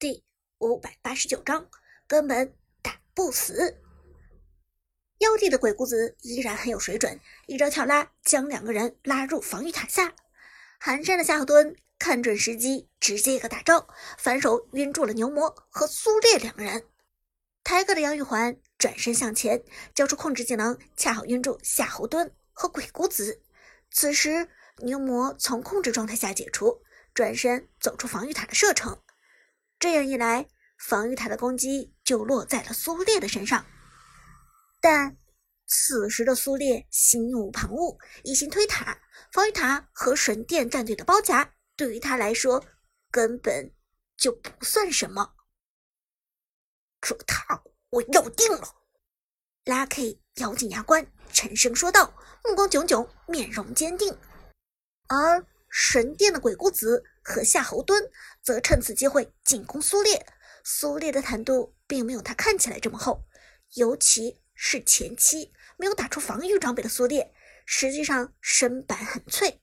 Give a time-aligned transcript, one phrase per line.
[0.00, 0.24] 第
[0.56, 1.68] 五百八十九章，
[2.08, 3.82] 根本打不死。
[5.18, 10.14] 妖帝的鬼谷子依然很有水准，一招跳拉将两个人拉入防御塔下。
[10.78, 13.86] 寒山的夏侯惇看准时机，直接一个大招，
[14.16, 16.86] 反手晕住了牛魔和苏烈两个人。
[17.62, 19.62] 抬高的杨玉环转身向前，
[19.94, 23.42] 交出控制技能，恰好晕住夏侯惇和鬼谷子。
[23.90, 24.48] 此时
[24.78, 26.80] 牛魔从控制状态下解除，
[27.12, 28.98] 转身走出防御塔的射程。
[29.80, 30.46] 这样一来，
[30.78, 33.64] 防御塔的攻击就落在了苏烈的身上。
[34.78, 35.16] 但
[35.66, 39.00] 此时的苏烈心无旁骛，一心推塔，
[39.32, 42.62] 防御塔和神殿战队的包夹对于他来说
[43.10, 43.72] 根本
[44.18, 45.34] 就不算什么。
[47.00, 48.74] 这塔我要定了
[49.64, 54.14] ！Lucky 咬紧牙关，沉声说道，目光炯炯，面容坚定。
[55.08, 58.10] 而神殿的鬼谷子和夏侯惇
[58.42, 60.26] 则趁此机会进攻苏烈。
[60.64, 63.24] 苏烈的坦度并没有他看起来这么厚，
[63.74, 67.32] 尤其是前期没有打出防御装备的苏烈，
[67.64, 69.62] 实际上身板很脆。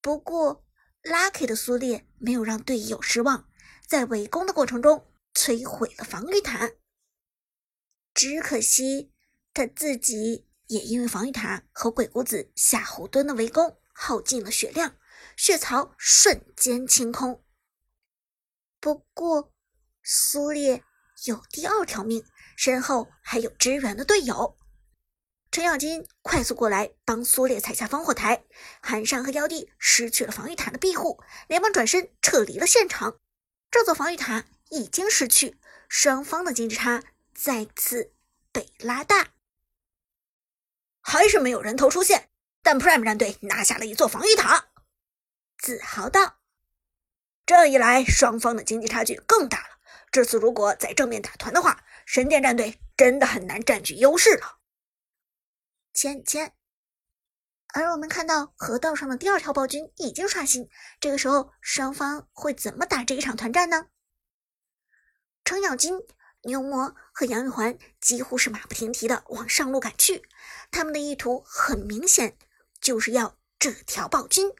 [0.00, 0.64] 不过
[1.02, 3.48] ，Lucky 的苏烈没有让队友失望，
[3.86, 6.70] 在围攻的过程中摧毁了防御塔。
[8.14, 9.12] 只可惜
[9.52, 13.78] 他自己也因为防御塔和鬼谷子、夏侯惇的围攻。
[13.92, 14.96] 耗尽了血量，
[15.36, 17.44] 血槽瞬间清空。
[18.80, 19.52] 不过，
[20.02, 20.82] 苏烈
[21.26, 22.24] 有第二条命，
[22.56, 24.56] 身后还有支援的队友。
[25.50, 28.42] 程咬金快速过来帮苏烈踩下烽火台，
[28.80, 33.20] 寒山和妖帝失去了防御塔的庇护，连忙转身撤离了现场。
[33.70, 37.04] 这座防御塔已经失去，双方的经济差
[37.34, 38.14] 再次
[38.50, 39.34] 被拉大，
[41.02, 42.31] 还是没有人头出现。
[42.62, 44.68] 但 Prime 战队拿下了一座防御塔，
[45.58, 46.38] 自豪道
[47.44, 49.78] ：“这一来，双方的经济差距更大了。
[50.10, 54.58] 这次如果在正面打团的话，神殿战队真的很难占据优势了。”
[55.92, 56.52] 芊芊，
[57.74, 60.68] 而我们看到河道上的第二条暴君已经刷新，
[61.00, 63.88] 这个时候双方会怎么打这一场团战呢？
[65.44, 66.00] 程咬金。
[66.44, 70.24] 牛魔和杨玉环几乎是马不停蹄的往上路赶去，
[70.72, 72.36] 他们的意图很明显，
[72.82, 74.52] 就是要这条暴君。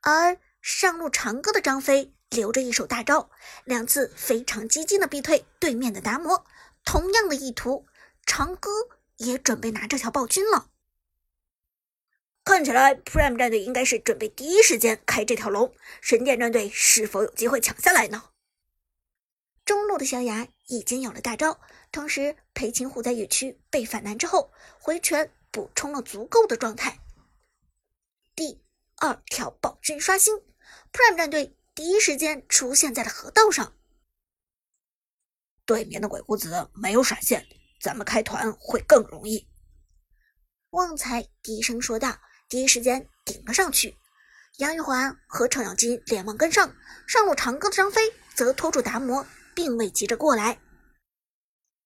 [0.00, 3.28] 而上路长歌的张飞留着一手大招，
[3.64, 6.46] 两次非常激进的逼退对面的达摩，
[6.84, 7.86] 同样的意图，
[8.24, 8.70] 长歌
[9.16, 10.68] 也准备拿这条暴君了。
[12.42, 18.30] 看起来 Prime 战队应该是准备第一时间开这条龙，神殿战队是否有机会抢下来呢？
[19.66, 21.60] 中路的小雅已经有了大招，
[21.92, 24.50] 同时裴擒虎在野区被反弹之后，
[24.80, 26.98] 回拳补充了足够的状态。
[29.00, 30.36] 二条暴君刷新
[30.92, 33.74] ，Prime 战队第一时间出现在了河道上。
[35.66, 37.44] 对面的鬼谷子没有闪现，
[37.80, 39.48] 咱们开团会更容易。
[40.70, 42.16] 旺财低声说道，
[42.48, 43.96] 第一时间顶了上去。
[44.58, 46.76] 杨玉环和程咬金连忙跟上，
[47.08, 48.02] 上路长歌的张飞
[48.36, 49.26] 则拖住达摩。
[49.52, 50.58] 并未急着过来。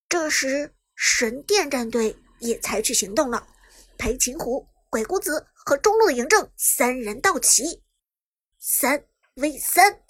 [0.08, 3.48] 这时，神殿战队也采取行动了。
[3.98, 7.82] 裴擒虎、鬼谷子和中路的嬴政三人到齐，
[8.60, 10.04] 三 v 三。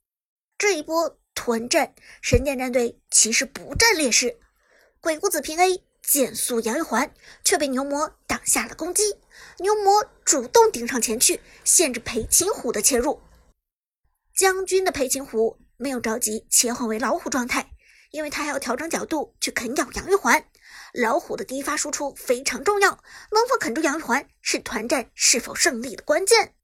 [0.59, 4.39] 这一波团战，神殿战队其实不占劣势。
[5.01, 9.17] 鬼谷子平 A 减速杨玉环，却被牛魔挡下了攻击。
[9.61, 13.23] 牛魔主动顶上前去，限制裴擒虎的切入。
[14.37, 15.59] 将军的裴擒虎。
[15.79, 17.71] 没有着急切换为老虎状态，
[18.11, 20.47] 因为他还要调整角度去啃咬杨玉环。
[20.93, 22.91] 老虎的第一发输出非常重要，
[23.31, 26.55] 能否啃住杨玉环是团战是否胜利的关键。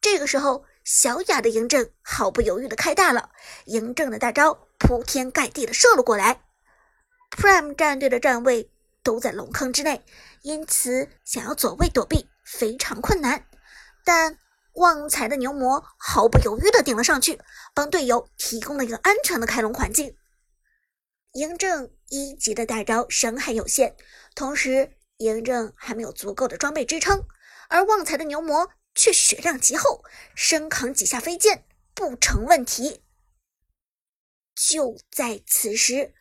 [0.00, 3.30] 这个时候，小雅的嬴政毫不犹豫的开大了，
[3.66, 6.42] 嬴政的大招铺天盖地的射了过来。
[7.30, 8.70] Prime 战队的站位
[9.02, 10.04] 都在龙坑之内，
[10.42, 13.44] 因此想要走位躲避非常困难，
[14.04, 14.38] 但。
[14.76, 17.38] 旺财的牛魔毫不犹豫地顶了上去，
[17.74, 20.16] 帮队友提供了一个安全的开龙环境。
[21.32, 23.94] 嬴政一级的大招伤害有限，
[24.34, 27.24] 同时嬴政还没有足够的装备支撑，
[27.68, 31.64] 而旺财的牛魔却血量极厚，身扛几下飞剑
[31.94, 33.02] 不成问题。
[34.54, 36.12] 就在此时，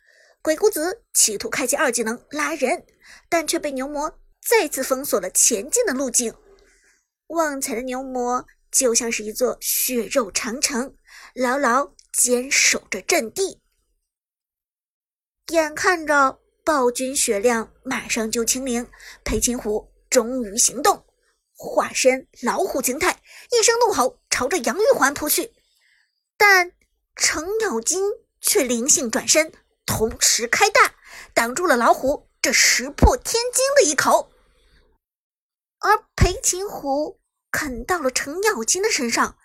[0.41, 2.85] 鬼谷子企图开启二技能拉人，
[3.27, 6.33] 但却被牛魔再次封锁了前进的路径。
[7.27, 10.95] 旺财的牛魔就像是一座血肉长城，
[11.33, 13.60] 牢牢坚守着阵地。
[15.51, 18.89] 眼看着暴君血量马上就清零，
[19.23, 21.05] 裴擒虎终于行动，
[21.53, 23.21] 化身老虎形态，
[23.51, 25.51] 一声怒吼，朝着杨玉环扑去。
[26.37, 26.71] 但
[27.15, 28.01] 程咬金
[28.39, 29.51] 却灵性转身，
[29.85, 30.95] 同时开大，
[31.33, 34.31] 挡住了老虎这石破天惊的一口。
[35.79, 37.19] 而裴擒虎
[37.51, 39.37] 啃到了程咬金的身上，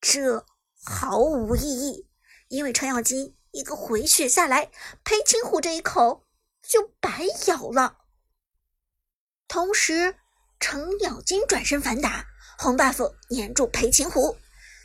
[0.00, 0.44] 这
[0.84, 2.06] 毫无意义，
[2.48, 4.72] 因为程咬金一个回血下来，
[5.04, 6.26] 裴擒虎这一口
[6.60, 7.98] 就白咬了。
[9.46, 10.16] 同时，
[10.58, 12.26] 程咬金转身反打，
[12.58, 14.36] 红 buff 粘住裴擒虎，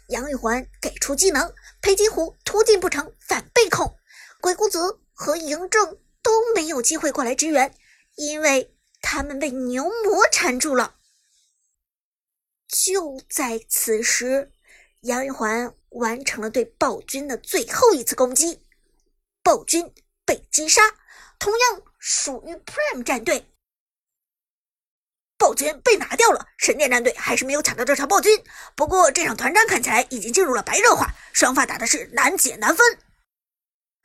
[0.10, 1.52] 杨玉环给出技能，
[1.82, 3.98] 裴擒虎突进不成，反被控，
[4.40, 7.76] 鬼谷子和嬴政都没有机会过来支援，
[8.18, 10.98] 因为他们被牛魔缠住了。
[12.68, 14.52] 就在此时，
[15.02, 18.66] 杨玉环完成了对暴君的最后一次攻击，
[19.44, 19.94] 暴君
[20.26, 20.82] 被击杀，
[21.40, 23.52] 同样属于 Prime 战队。
[25.38, 28.44] 暴君被拿掉了，神殿战队还是没有抢到这场暴君。
[28.76, 33.00] 不过这场团战看起来已经进入了白热化，双方打的是难解难分。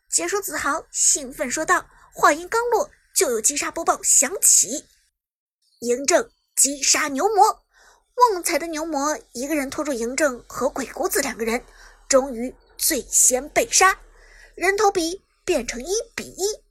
[0.09, 4.87] 解说子豪兴奋说道，话音刚落，就有击杀播报响起，
[5.81, 7.64] 嬴政击杀牛魔。
[8.15, 11.65] 旺财的牛魔一个人拖住嬴政和鬼谷子两个人，
[12.09, 14.01] 终于最先被杀，
[14.55, 16.63] 人头比变成一比一。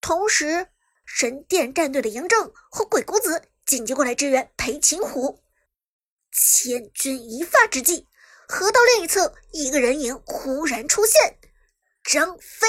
[0.00, 0.68] 同时，
[1.04, 5.42] 神殿战队的嬴政和鬼谷子紧急过来支援裴擒虎。
[6.30, 8.06] 千钧一发之际，
[8.48, 11.38] 河道另一侧一个人影忽然出现，
[12.04, 12.68] 张飞，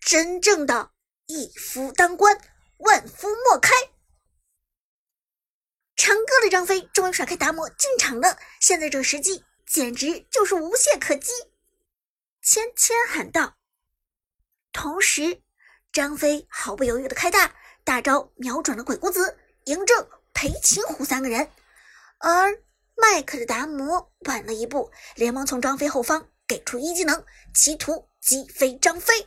[0.00, 0.90] 真正的
[1.26, 2.38] 一夫当关，
[2.78, 3.70] 万夫莫开。
[6.06, 11.32] 长歌的张飞终于甩开达摩进场了，现在这个时机简直就是无懈可击。
[12.40, 13.56] 芊芊喊道。
[14.72, 15.42] 同时，
[15.90, 21.50] 张飞毫不犹豫的开大，大招瞄准了鬼谷子、嬴政、裴擒虎三个人。
[22.18, 22.62] 而
[22.94, 29.26] 麦克的达摩晚了一步，连忙从张飞后方给出一技能，企图击飞张飞。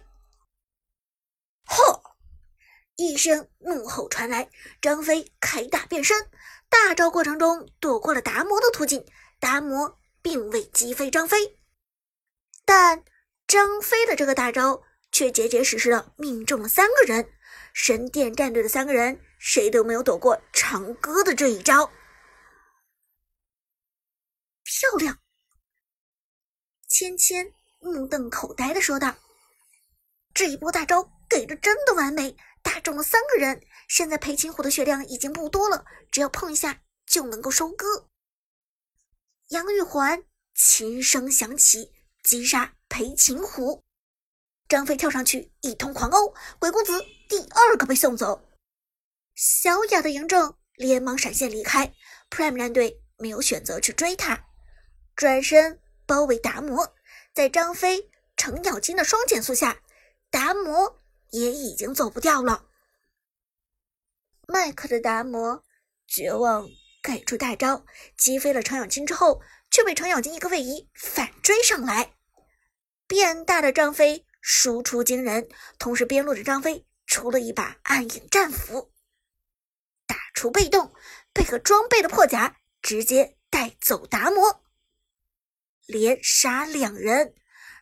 [1.66, 2.02] 吼！
[2.96, 4.50] 一声怒吼传来，
[4.82, 6.30] 张飞开大变身。
[6.88, 9.06] 大招过程中躲过了达摩的突进，
[9.40, 11.60] 达摩并未击飞张飞，
[12.66, 13.04] 但
[13.48, 14.82] 张飞的这个大招
[15.12, 17.32] 却结结实实的命中了三个人。
[17.74, 21.86] 神殿战队的三个人谁都没有躲过长歌的这一招，
[24.64, 25.20] 漂亮！
[26.88, 29.16] 芊芊目瞪口呆的说道
[30.34, 32.36] ：“这一波大招给的真的完美。”
[32.80, 38.08] 中了三个人，现在裴擒虎的血量已经不多了，只要碰一下就能够收割。
[39.50, 40.24] 杨玉环
[40.56, 41.92] 琴声响起，
[42.24, 43.84] 击杀裴擒虎。
[44.68, 48.46] 张飞跳上去一通狂殴，鬼谷子第二个被送走。
[49.36, 51.94] 小雅的嬴政连忙闪现离开
[52.30, 54.46] ，Prime 战队没有选择去追他，
[55.16, 56.96] 转身包围达摩。
[57.34, 59.82] 在张飞、程咬金的双减速下，
[60.30, 61.00] 达摩。
[61.32, 62.69] 也已经走不掉了。
[64.52, 65.64] 麦克的达摩
[66.08, 66.68] 绝望
[67.04, 67.86] 给出大招，
[68.18, 72.16] 击飞了程咬金之后，却被程咬金一个位移反追上来。
[73.06, 75.48] 变大的张飞输出惊人，
[75.78, 78.92] 同时边路的张飞出了一把暗影战斧，
[80.08, 80.92] 打出被动，
[81.32, 84.64] 配合装备的破甲，直接带走达摩，
[85.86, 87.36] 连杀两人。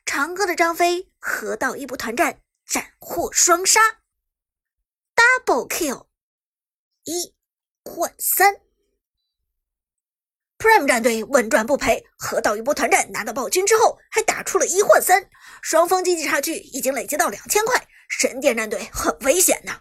[0.05, 2.41] 长歌的张飞河道一波团战。
[2.65, 3.79] 斩获双杀
[5.15, 6.07] ，double kill，
[7.07, 7.33] 一
[7.85, 8.53] 换三
[10.59, 15.29] ，Prime 战队稳赚不赔，河道一波团战拿到暴君之后，还打出了一换三，
[15.61, 19.79] 双方经济差距已经累积到两千块，神殿战队很危险呐。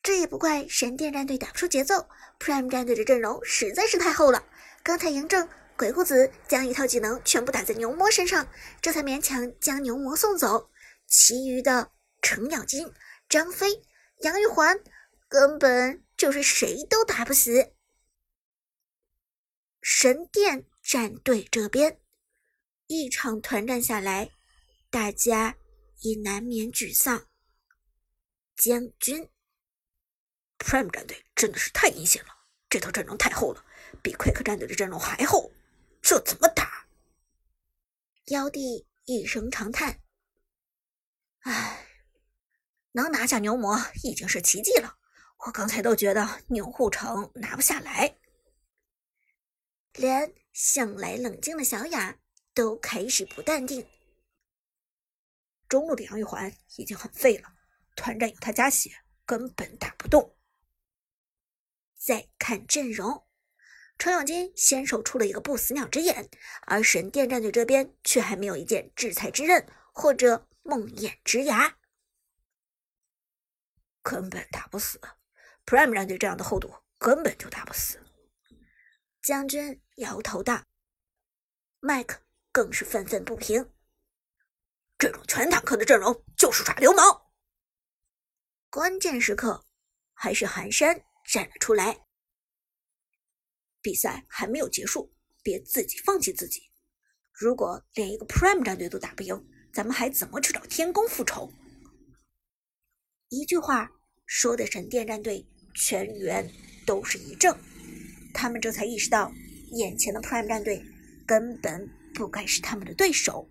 [0.00, 4.44] 这也不怪神殿战队打不出节奏，Prime 战队的阵容实在是太厚了。
[4.84, 8.46] 刚才嬴政、鬼谷子将一套技能全部打在牛魔身上，
[8.80, 10.70] 这才勉强将牛魔送走。
[11.08, 11.90] 其余的
[12.22, 12.88] 程咬金、
[13.28, 13.82] 张飞、
[14.20, 14.78] 杨玉环
[15.28, 17.74] 根本就是谁都打不死。
[19.82, 22.00] 神殿战队这边
[22.86, 24.30] 一场团战下来，
[24.90, 25.56] 大家
[26.00, 27.28] 也难免沮丧。
[28.56, 29.30] 将军
[30.58, 32.30] ，Prime 战队真的是太阴险了，
[32.68, 33.64] 这套阵容太厚了，
[34.02, 35.52] 比 Quick 战队的阵容还厚，
[36.02, 36.88] 这怎么打？
[38.26, 40.00] 妖帝一声长叹。
[41.40, 41.86] 唉，
[42.92, 44.97] 能拿下牛魔已经是奇迹了。
[45.46, 48.18] 我刚才都觉得牛护城拿不下来，
[49.92, 52.18] 连向来冷静的小雅
[52.52, 53.88] 都开始不淡定。
[55.68, 57.54] 中路的杨玉环已经很废了，
[57.94, 58.90] 团战有他加血，
[59.24, 60.36] 根本打不动。
[61.94, 63.26] 再看阵容，
[63.96, 66.28] 程咬金先手出了一个不死鸟之眼，
[66.62, 71.78] 而神殿战队这边却还没有一件制裁之刃或者梦魇之牙，
[74.02, 75.00] 根本打不死。
[75.68, 78.00] Prime 战队这样的厚度根本就打不死。
[79.20, 80.64] 将军摇头道。
[81.80, 83.70] 麦克更是愤愤不平
[84.96, 87.04] ：“这种全坦克的阵容就是耍流氓！”
[88.70, 89.66] 关键时刻，
[90.14, 92.06] 还是寒山站了出来。
[93.82, 96.62] 比赛还没有结束，别自己放弃自己。
[97.30, 101.52] 如果连一个 Prime 战队都打不赢，咱们还怎么去找天宫复仇？
[103.28, 103.90] 一句话
[104.24, 105.46] 说的神殿战队
[105.78, 106.50] 全员
[106.84, 107.56] 都是一怔，
[108.34, 109.32] 他们这才意识到，
[109.70, 110.84] 眼前的 Prime 战队
[111.24, 113.48] 根本不该是他们的对手。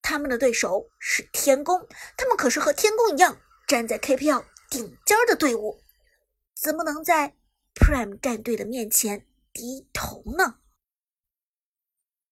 [0.00, 1.86] 他们的对手是天宫，
[2.16, 5.82] 他们可是和天宫一样站在 KPL 顶尖的队伍，
[6.54, 7.34] 怎么能在
[7.74, 10.59] ？Prime 战队的面前低头呢？